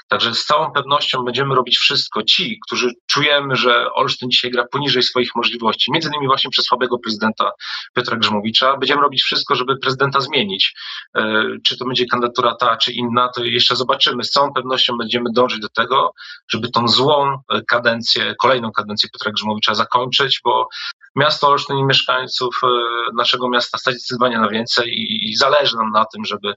Także 0.07 0.35
z 0.35 0.45
całą 0.45 0.71
pewnością 0.71 1.23
będziemy 1.23 1.54
robić 1.55 1.77
wszystko. 1.77 2.23
Ci, 2.23 2.59
którzy 2.67 2.91
czujemy, 3.07 3.55
że 3.55 3.93
Olsztyn 3.93 4.29
dzisiaj 4.29 4.51
gra 4.51 4.65
poniżej 4.71 5.03
swoich 5.03 5.29
możliwości, 5.35 5.91
między 5.91 6.09
innymi 6.09 6.27
właśnie 6.27 6.49
przez 6.49 6.65
słabego 6.65 6.99
prezydenta 6.99 7.51
Piotra 7.93 8.17
Grzmowicza, 8.17 8.77
będziemy 8.77 9.01
robić 9.01 9.23
wszystko, 9.23 9.55
żeby 9.55 9.77
prezydenta 9.77 10.19
zmienić. 10.19 10.73
E, 11.15 11.43
czy 11.67 11.77
to 11.77 11.85
będzie 11.85 12.05
kandydatura 12.05 12.55
ta, 12.55 12.77
czy 12.77 12.91
inna, 12.91 13.29
to 13.35 13.43
jeszcze 13.43 13.75
zobaczymy. 13.75 14.23
Z 14.23 14.29
całą 14.29 14.53
pewnością 14.53 14.97
będziemy 14.97 15.29
dążyć 15.33 15.59
do 15.59 15.69
tego, 15.69 16.11
żeby 16.49 16.69
tą 16.71 16.87
złą 16.87 17.39
kadencję, 17.67 18.35
kolejną 18.41 18.71
kadencję 18.71 19.09
Piotra 19.09 19.31
Grzmowicza 19.31 19.75
zakończyć, 19.75 20.41
bo 20.43 20.67
miasto 21.15 21.47
Olsztyn 21.47 21.77
i 21.77 21.83
mieszkańców 21.83 22.55
e, 22.63 22.67
naszego 23.15 23.49
miasta 23.49 23.77
stać 23.77 23.95
zdecydowanie 23.95 24.37
na 24.37 24.49
więcej 24.49 24.91
i 25.29 25.35
zależy 25.35 25.75
nam 25.75 25.91
na 25.91 26.05
tym, 26.05 26.25
żeby 26.25 26.53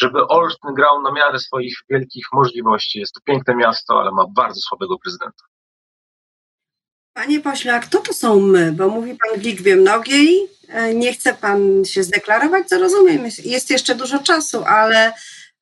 żeby 0.00 0.26
Olsztyn 0.26 0.74
grał 0.74 1.02
na 1.02 1.12
miarę 1.12 1.38
swoich 1.38 1.74
wielkich 1.90 2.24
możliwości. 2.32 2.98
Jest 2.98 3.12
to 3.12 3.20
piękne 3.24 3.56
miasto, 3.56 4.00
ale 4.00 4.10
ma 4.12 4.24
bardzo 4.36 4.60
słabego 4.60 4.98
prezydenta. 4.98 5.44
Panie 7.14 7.40
pośle, 7.40 7.74
a 7.74 7.78
kto 7.78 7.98
to 7.98 8.12
są 8.12 8.40
my? 8.40 8.72
Bo 8.72 8.88
mówi 8.88 9.14
pan 9.14 9.40
w 9.40 9.44
liczbie 9.44 9.76
mnogiej, 9.76 10.48
e, 10.68 10.94
nie 10.94 11.12
chce 11.12 11.34
pan 11.34 11.84
się 11.84 12.02
zdeklarować, 12.02 12.68
co 12.68 12.78
rozumiem, 12.78 13.24
jest 13.44 13.70
jeszcze 13.70 13.94
dużo 13.94 14.18
czasu, 14.18 14.64
ale 14.64 15.12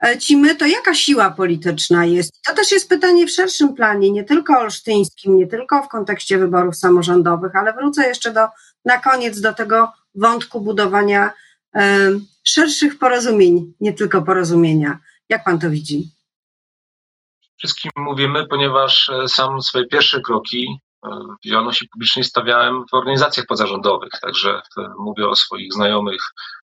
e, 0.05 0.19
ci 0.19 0.37
my 0.37 0.55
to 0.55 0.67
jaka 0.67 0.95
siła 0.95 1.31
polityczna 1.31 2.05
jest? 2.05 2.33
To 2.47 2.55
też 2.55 2.73
jest 2.73 2.89
pytanie 2.89 3.27
w 3.27 3.31
szerszym 3.31 3.75
planie, 3.75 4.11
nie 4.11 4.25
tylko 4.25 4.59
olsztyńskim, 4.59 5.37
nie 5.37 5.47
tylko 5.47 5.83
w 5.83 5.89
kontekście 5.89 6.39
wyborów 6.39 6.77
samorządowych, 6.77 7.57
ale 7.57 7.73
wrócę 7.73 8.09
jeszcze 8.09 8.33
do, 8.33 8.49
na 8.85 8.99
koniec 8.99 9.41
do 9.41 9.55
tego 9.55 9.93
wątku 10.15 10.61
budowania 10.61 11.33
szerszych 12.45 12.99
porozumień, 12.99 13.75
nie 13.81 13.93
tylko 13.93 14.23
porozumienia. 14.23 14.99
Jak 15.29 15.45
pan 15.45 15.59
to 15.59 15.71
widzi? 15.71 16.11
Wszystkim 17.57 17.91
mówimy, 17.97 18.47
ponieważ 18.47 19.09
e, 19.09 19.29
sam 19.29 19.63
swoje 19.63 19.87
pierwsze 19.87 20.21
kroki 20.21 20.79
e, 21.07 21.09
w 21.45 21.49
działalności 21.49 21.89
publicznej 21.89 22.25
stawiałem 22.25 22.85
w 22.91 22.95
organizacjach 22.95 23.47
pozarządowych, 23.47 24.13
także 24.23 24.63
e, 24.79 24.89
mówię 24.99 25.29
o 25.29 25.37
swoich 25.37 25.73
znajomych, 25.73 26.21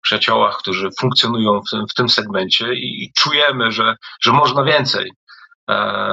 przyjaciołach, 0.01 0.57
którzy 0.57 0.89
funkcjonują 0.99 1.61
w 1.61 1.69
tym, 1.69 1.87
w 1.87 1.93
tym 1.93 2.09
segmencie 2.09 2.73
i, 2.73 3.11
czujemy, 3.17 3.71
że, 3.71 3.95
że 4.21 4.31
można 4.31 4.63
więcej. 4.63 5.11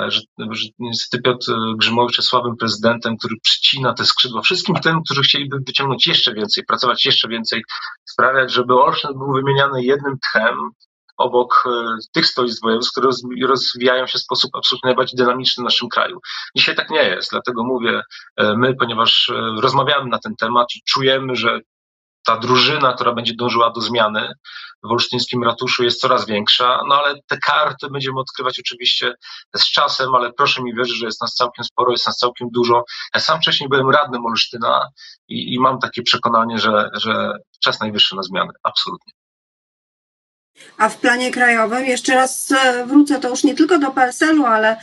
Że, 0.09 0.21
że 0.51 0.69
niestety 0.79 1.23
Piotr 1.23 1.53
Grzymowicz 1.77 2.17
jest 2.19 2.29
słabym 2.29 2.57
prezydentem, 2.57 3.17
który 3.17 3.35
przycina 3.43 3.95
te 3.95 4.05
skrzydła 4.05 4.43
wszystkim 4.43 4.75
tym, 4.75 5.03
którzy 5.05 5.23
chcieliby 5.23 5.57
wyciągnąć 5.67 6.07
jeszcze 6.07 6.35
więcej, 6.35 6.65
pracować 6.65 7.07
jeszcze 7.07 7.29
więcej, 7.29 7.65
sprawiać, 8.13 8.53
żeby 8.53 8.75
Olsztyn 8.75 9.19
był 9.19 9.33
wymieniany 9.33 9.83
jednym 9.83 10.19
tchem 10.19 10.57
obok 11.17 11.65
e, 11.67 11.97
tych 12.13 12.27
stolic 12.27 12.61
województw, 12.61 12.93
które 12.93 13.09
rozwijają 13.47 14.07
się 14.07 14.19
w 14.19 14.23
sposób 14.23 14.51
absolutnie 14.55 14.89
najbardziej 14.89 15.17
dynamiczny 15.17 15.63
w 15.63 15.65
naszym 15.65 15.89
kraju. 15.89 16.19
Dzisiaj 16.57 16.75
tak 16.75 16.91
nie 16.91 17.03
jest, 17.03 17.31
dlatego 17.31 17.65
mówię 17.65 18.03
e, 18.37 18.57
my, 18.57 18.75
ponieważ 18.75 19.29
e, 19.29 19.61
rozmawiamy 19.63 20.11
na 20.11 20.19
ten 20.19 20.37
temat 20.37 20.67
i 20.77 20.83
czujemy, 20.89 21.37
że 21.37 21.61
ta 22.25 22.37
drużyna, 22.37 22.93
która 22.93 23.13
będzie 23.13 23.35
dążyła 23.35 23.71
do 23.71 23.81
zmiany 23.81 24.33
w 24.83 24.91
olsztyńskim 24.91 25.45
ratuszu 25.45 25.85
jest 25.85 26.01
coraz 26.01 26.27
większa, 26.27 26.81
no 26.89 26.95
ale 26.95 27.15
te 27.27 27.39
karty 27.39 27.87
będziemy 27.93 28.21
odkrywać 28.21 28.61
oczywiście 28.61 29.15
z 29.57 29.73
czasem, 29.73 30.15
ale 30.15 30.33
proszę 30.33 30.63
mi 30.63 30.75
wierzyć, 30.75 30.97
że 30.97 31.07
jest 31.07 31.21
nas 31.21 31.35
całkiem 31.35 31.65
sporo, 31.65 31.93
jest 31.93 32.07
nas 32.07 32.17
całkiem 32.17 32.49
dużo. 32.51 32.85
Ja 33.15 33.21
sam 33.21 33.41
wcześniej 33.41 33.69
byłem 33.69 33.91
radnym 33.91 34.27
Olsztyna 34.27 34.89
i, 35.29 35.55
i 35.55 35.61
mam 35.61 35.79
takie 35.79 36.03
przekonanie, 36.03 36.59
że, 36.59 36.91
że 36.95 37.33
czas 37.61 37.81
najwyższy 37.81 38.17
na 38.17 38.23
zmiany, 38.23 38.51
absolutnie. 38.63 39.13
A 40.79 40.89
w 40.89 40.97
planie 40.97 41.31
krajowym, 41.31 41.85
jeszcze 41.85 42.15
raz 42.15 42.53
e, 42.53 42.87
wrócę, 42.87 43.21
to 43.21 43.29
już 43.29 43.45
nie 43.45 43.55
tylko 43.55 43.79
do 43.79 43.91
PSL-u, 43.91 44.47
ale 44.47 44.77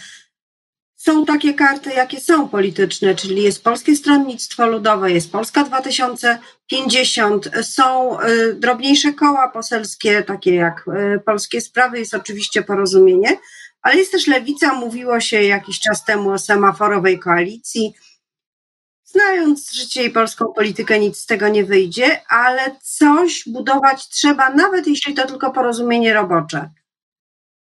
są 1.00 1.26
takie 1.26 1.54
karty, 1.54 1.90
jakie 1.90 2.20
są 2.20 2.50
polityczne, 2.50 3.16
czyli 3.16 3.44
jest 3.44 3.64
Polskie 3.64 3.96
Stronnictwo 3.96 4.68
Ludowe, 4.68 5.12
jest 5.12 5.32
Polska 5.32 5.64
2050, 5.64 7.50
są 7.62 8.20
y, 8.22 8.54
drobniejsze 8.54 9.14
koła 9.14 9.50
poselskie, 9.50 10.24
takie 10.24 10.56
jak 10.56 10.86
y, 10.88 11.20
Polskie 11.20 11.62
Sprawy, 11.62 12.00
jest 12.00 12.14
oczywiście 12.14 12.64
porozumienie, 12.64 13.38
ale 13.82 13.96
jest 13.96 14.12
też 14.12 14.28
lewica, 14.28 14.74
mówiło 14.74 15.20
się 15.20 15.44
jakiś 15.44 15.80
czas 15.80 16.06
temu 16.06 16.32
o 16.32 16.38
semaforowej 16.38 17.20
koalicji. 17.20 17.94
Znając 19.04 19.72
życie 19.72 20.04
i 20.04 20.10
polską 20.10 20.46
politykę, 20.56 21.00
nic 21.00 21.18
z 21.18 21.26
tego 21.26 21.48
nie 21.48 21.66
wyjdzie, 21.66 22.22
ale 22.30 22.76
coś 22.82 23.44
budować 23.48 24.10
trzeba, 24.10 24.50
nawet 24.50 24.88
jeśli 24.88 25.14
to 25.14 25.28
tylko 25.28 25.52
porozumienie 25.52 26.14
robocze. 26.14 26.70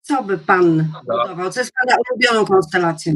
Co 0.07 0.23
by 0.23 0.37
pan 0.37 0.91
budował? 1.05 1.51
Co 1.51 1.59
jest 1.59 1.71
pana 1.81 1.97
ulubioną 2.09 2.45
konstelacją? 2.45 3.13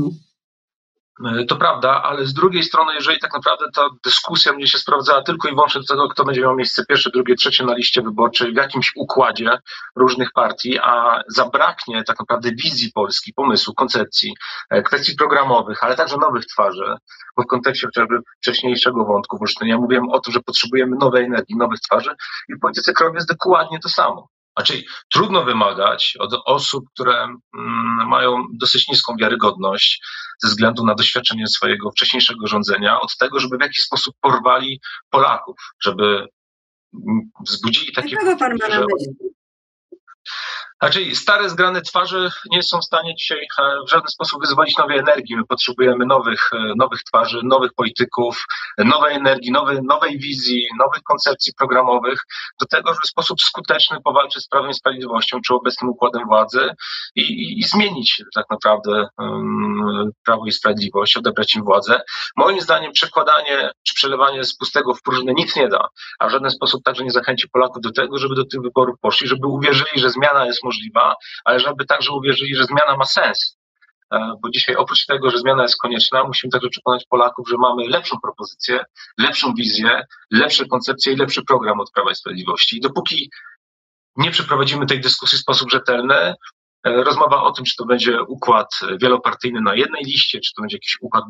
E, 1.25 1.45
to 1.45 1.55
prawda, 1.55 2.03
ale 2.03 2.25
z 2.25 2.33
drugiej 2.33 2.63
strony, 2.63 2.93
jeżeli 2.93 3.19
tak 3.19 3.33
naprawdę 3.33 3.65
ta 3.75 3.89
dyskusja 4.05 4.51
będzie 4.51 4.67
się 4.67 4.77
sprawdzała 4.77 5.21
tylko 5.21 5.47
i 5.47 5.51
wyłącznie 5.51 5.81
do 5.81 5.87
tego, 5.87 6.09
kto 6.09 6.25
będzie 6.25 6.41
miał 6.41 6.55
miejsce 6.55 6.85
pierwsze, 6.85 7.09
drugie, 7.09 7.35
trzecie 7.35 7.65
na 7.65 7.75
liście 7.75 8.01
wyborczej 8.01 8.53
w 8.53 8.55
jakimś 8.55 8.91
układzie 8.95 9.57
różnych 9.95 10.31
partii, 10.31 10.79
a 10.79 11.21
zabraknie 11.27 12.03
tak 12.03 12.19
naprawdę 12.19 12.49
wizji 12.51 12.91
Polski, 12.93 13.33
pomysłu, 13.33 13.73
koncepcji, 13.73 14.33
e, 14.69 14.83
kwestii 14.83 15.15
programowych, 15.15 15.83
ale 15.83 15.95
także 15.95 16.17
nowych 16.17 16.45
twarzy, 16.45 16.95
bo 17.37 17.43
w 17.43 17.47
kontekście 17.47 17.87
chociażby 17.87 18.19
wcześniejszego 18.41 19.05
wątku 19.05 19.37
w 19.37 19.65
ja 19.65 19.77
mówiłem 19.77 20.09
o 20.09 20.19
tym, 20.19 20.33
że 20.33 20.39
potrzebujemy 20.39 20.97
nowej 20.99 21.25
energii, 21.25 21.57
nowych 21.57 21.79
twarzy 21.79 22.15
i 22.49 22.55
w 22.55 22.59
polityce 22.59 22.93
krajowej 22.93 23.17
jest 23.17 23.29
dokładnie 23.29 23.79
to 23.79 23.89
samo. 23.89 24.30
Znaczy, 24.57 24.83
trudno 25.13 25.43
wymagać 25.43 26.13
od 26.19 26.33
osób, 26.45 26.85
które 26.93 27.23
mm, 27.23 28.07
mają 28.07 28.43
dosyć 28.53 28.87
niską 28.87 29.15
wiarygodność 29.21 30.03
ze 30.43 30.47
względu 30.47 30.85
na 30.85 30.95
doświadczenie 30.95 31.47
swojego 31.47 31.91
wcześniejszego 31.91 32.47
rządzenia, 32.47 33.01
od 33.01 33.17
tego, 33.17 33.39
żeby 33.39 33.57
w 33.57 33.61
jakiś 33.61 33.83
sposób 33.83 34.15
porwali 34.21 34.79
Polaków, 35.09 35.55
żeby 35.83 36.27
mm, 36.93 37.21
wzbudzili 37.47 37.93
takie. 37.93 38.15
Pan 38.39 38.57
ma 38.57 38.67
na 38.67 38.79
myśli? 38.79 39.30
Znaczy, 40.81 41.15
stare, 41.15 41.49
zgrane 41.49 41.81
twarze 41.81 42.29
nie 42.51 42.63
są 42.63 42.79
w 42.79 42.85
stanie 42.85 43.15
dzisiaj 43.15 43.37
e, 43.59 43.63
w 43.87 43.89
żaden 43.89 44.07
sposób 44.07 44.41
wyzwolić 44.41 44.77
nowej 44.77 44.97
energii. 44.97 45.35
My 45.35 45.45
potrzebujemy 45.45 46.05
nowych, 46.05 46.49
e, 46.53 46.73
nowych 46.77 47.03
twarzy, 47.03 47.39
nowych 47.43 47.73
polityków, 47.73 48.45
nowej 48.77 49.15
energii, 49.15 49.51
nowej, 49.51 49.77
nowej 49.83 50.19
wizji, 50.19 50.67
nowych 50.79 51.03
koncepcji 51.03 51.53
programowych, 51.53 52.19
do 52.59 52.65
tego, 52.65 52.89
żeby 52.89 53.01
w 53.05 53.09
sposób 53.09 53.41
skuteczny 53.41 53.97
powalczyć 54.03 54.43
z 54.43 54.47
Prawem 54.47 54.71
i 54.71 54.73
Sprawiedliwością 54.73 55.41
czy 55.47 55.53
obecnym 55.53 55.91
układem 55.91 56.25
władzy 56.27 56.69
i, 57.15 57.21
i, 57.21 57.59
i 57.59 57.63
zmienić 57.63 58.23
tak 58.35 58.45
naprawdę 58.49 59.07
um, 59.17 60.11
Prawo 60.25 60.45
i 60.45 60.51
Sprawiedliwość, 60.51 61.17
odebrać 61.17 61.55
im 61.55 61.63
władzę. 61.63 62.01
Moim 62.37 62.61
zdaniem 62.61 62.91
przekładanie 62.91 63.71
czy 63.83 63.95
przelewanie 63.95 64.43
z 64.43 64.57
pustego 64.57 64.93
w 64.93 65.01
próżne 65.01 65.33
nic 65.33 65.55
nie 65.55 65.67
da, 65.67 65.87
a 66.19 66.27
w 66.27 66.31
żaden 66.31 66.49
sposób 66.49 66.83
także 66.83 67.03
nie 67.03 67.11
zachęci 67.11 67.49
Polaków 67.49 67.81
do 67.81 67.91
tego, 67.91 68.17
żeby 68.17 68.35
do 68.35 68.45
tych 68.45 68.61
wyborów 68.61 68.95
poszli, 69.01 69.27
żeby 69.27 69.47
uwierzyli, 69.47 69.91
że 69.95 70.09
zmiana 70.09 70.45
jest 70.45 70.63
możliwa 70.63 70.70
możliwa, 70.71 71.15
ale 71.45 71.59
żeby 71.59 71.85
także 71.85 72.11
uwierzyli, 72.11 72.55
że 72.55 72.65
zmiana 72.65 72.97
ma 72.97 73.05
sens. 73.05 73.57
E, 74.13 74.33
bo 74.41 74.49
dzisiaj 74.49 74.75
oprócz 74.75 75.05
tego, 75.05 75.31
że 75.31 75.37
zmiana 75.37 75.63
jest 75.63 75.77
konieczna, 75.77 76.23
musimy 76.23 76.51
także 76.51 76.69
przekonać 76.69 77.05
Polaków, 77.09 77.49
że 77.49 77.57
mamy 77.57 77.87
lepszą 77.87 78.17
propozycję, 78.23 78.85
lepszą 79.17 79.53
wizję, 79.53 80.05
lepsze 80.31 80.65
koncepcje 80.65 81.13
i 81.13 81.15
lepszy 81.15 81.41
program 81.43 81.79
od 81.79 81.91
Prawa 81.91 82.11
i 82.11 82.15
Sprawiedliwości. 82.15 82.77
I 82.77 82.81
dopóki 82.81 83.29
nie 84.15 84.31
przeprowadzimy 84.31 84.85
tej 84.85 85.01
dyskusji 85.01 85.37
w 85.37 85.41
sposób 85.41 85.71
rzetelny, 85.71 86.15
e, 86.15 86.35
rozmowa 86.83 87.43
o 87.43 87.51
tym, 87.51 87.65
czy 87.65 87.75
to 87.75 87.85
będzie 87.85 88.23
układ 88.23 88.79
wielopartyjny 89.01 89.61
na 89.61 89.75
jednej 89.75 90.03
liście, 90.03 90.39
czy 90.39 90.53
to 90.55 90.61
będzie 90.61 90.75
jakiś 90.75 90.97
układ 91.01 91.23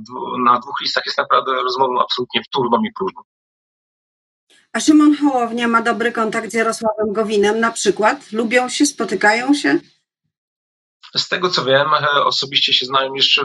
na 0.45 0.59
dwóch 0.59 0.81
listach, 0.81 1.05
jest 1.05 1.17
naprawdę 1.17 1.51
rozmową 1.53 2.01
absolutnie 2.01 2.43
wtórną 2.43 2.77
i 2.83 2.91
próżną. 2.99 3.21
A 4.73 4.79
Szymon 4.79 5.15
Hołownia 5.17 5.67
ma 5.67 5.81
dobry 5.81 6.11
kontakt 6.11 6.51
z 6.51 6.53
Jarosławem 6.53 7.13
Gowinem 7.13 7.59
na 7.59 7.71
przykład? 7.71 8.31
Lubią 8.31 8.69
się, 8.69 8.85
spotykają 8.85 9.53
się? 9.53 9.79
Z 11.15 11.27
tego 11.27 11.49
co 11.49 11.65
wiem, 11.65 11.87
e, 11.93 12.23
osobiście 12.25 12.73
się 12.73 12.85
znają 12.85 13.13
jeszcze 13.13 13.41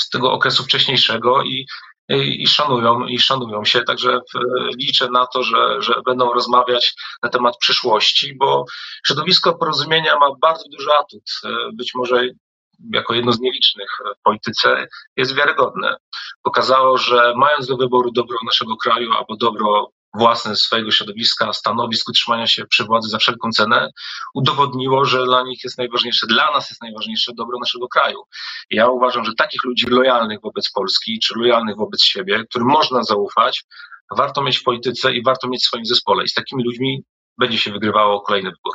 z 0.00 0.08
tego 0.08 0.32
okresu 0.32 0.64
wcześniejszego 0.64 1.42
i, 1.42 1.66
i, 2.08 2.42
i 2.42 2.46
szanują, 2.46 3.06
i 3.06 3.18
szanują 3.18 3.64
się, 3.64 3.82
także 3.82 4.20
liczę 4.78 5.08
na 5.10 5.26
to, 5.26 5.42
że, 5.42 5.82
że 5.82 5.94
będą 6.06 6.32
rozmawiać 6.32 6.94
na 7.22 7.28
temat 7.28 7.56
przyszłości, 7.58 8.34
bo 8.34 8.64
środowisko 9.06 9.54
porozumienia 9.54 10.18
ma 10.18 10.26
bardzo 10.42 10.64
duży 10.68 10.92
atut. 10.92 11.22
E, 11.44 11.48
być 11.72 11.94
może 11.94 12.28
jako 12.92 13.14
jedno 13.14 13.32
z 13.32 13.40
nielicznych 13.40 13.90
w 14.20 14.22
polityce, 14.22 14.86
jest 15.16 15.34
wiarygodne. 15.34 15.96
Pokazało, 16.42 16.98
że 16.98 17.34
mając 17.36 17.66
do 17.66 17.76
wyboru 17.76 18.10
dobro 18.12 18.36
naszego 18.44 18.76
kraju 18.76 19.12
albo 19.12 19.36
dobro 19.36 19.92
własne 20.14 20.56
swojego 20.56 20.90
środowiska, 20.90 21.52
stanowisk 21.52 22.08
utrzymania 22.08 22.46
się 22.46 22.66
przy 22.66 22.84
władzy 22.84 23.08
za 23.08 23.18
wszelką 23.18 23.50
cenę, 23.50 23.90
udowodniło, 24.34 25.04
że 25.04 25.24
dla 25.24 25.42
nich 25.42 25.64
jest 25.64 25.78
najważniejsze, 25.78 26.26
dla 26.26 26.50
nas 26.50 26.70
jest 26.70 26.82
najważniejsze 26.82 27.32
dobro 27.36 27.58
naszego 27.58 27.88
kraju. 27.88 28.18
Ja 28.70 28.88
uważam, 28.88 29.24
że 29.24 29.34
takich 29.34 29.64
ludzi 29.64 29.86
lojalnych 29.86 30.40
wobec 30.40 30.70
Polski, 30.70 31.18
czy 31.20 31.34
lojalnych 31.38 31.76
wobec 31.76 32.02
siebie, 32.02 32.44
którym 32.50 32.68
można 32.68 33.02
zaufać, 33.02 33.64
warto 34.16 34.42
mieć 34.42 34.58
w 34.58 34.62
polityce 34.62 35.14
i 35.14 35.22
warto 35.22 35.48
mieć 35.48 35.62
w 35.62 35.66
swoim 35.66 35.86
zespole. 35.86 36.24
I 36.24 36.28
z 36.28 36.34
takimi 36.34 36.64
ludźmi 36.64 37.04
będzie 37.38 37.58
się 37.58 37.72
wygrywało 37.72 38.20
kolejny 38.20 38.50
wybór. 38.50 38.72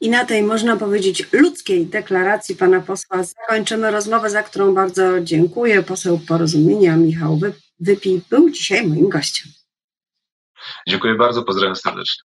I 0.00 0.10
na 0.10 0.24
tej, 0.24 0.42
można 0.42 0.76
powiedzieć, 0.76 1.32
ludzkiej 1.32 1.86
deklaracji 1.86 2.56
pana 2.56 2.80
posła 2.80 3.22
zakończymy 3.22 3.90
rozmowę, 3.90 4.30
za 4.30 4.42
którą 4.42 4.74
bardzo 4.74 5.20
dziękuję. 5.20 5.82
Poseł 5.82 6.20
Porozumienia 6.28 6.96
Michał 6.96 7.40
Wypij 7.80 8.22
był 8.30 8.50
dzisiaj 8.50 8.86
moim 8.86 9.08
gościem. 9.08 9.52
Dziękuję 10.88 11.14
bardzo, 11.14 11.42
pozdrawiam 11.42 11.76
serdecznie. 11.76 12.25